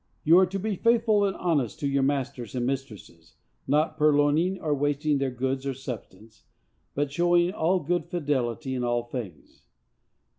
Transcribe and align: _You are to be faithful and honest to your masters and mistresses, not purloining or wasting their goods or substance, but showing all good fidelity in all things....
_You 0.25 0.39
are 0.41 0.47
to 0.47 0.57
be 0.57 0.73
faithful 0.77 1.25
and 1.25 1.35
honest 1.35 1.79
to 1.81 1.87
your 1.87 2.01
masters 2.01 2.55
and 2.55 2.65
mistresses, 2.65 3.35
not 3.67 3.97
purloining 3.97 4.59
or 4.59 4.73
wasting 4.73 5.19
their 5.19 5.29
goods 5.29 5.63
or 5.63 5.75
substance, 5.75 6.43
but 6.95 7.11
showing 7.11 7.51
all 7.51 7.79
good 7.81 8.07
fidelity 8.09 8.73
in 8.73 8.83
all 8.83 9.03
things.... 9.03 9.61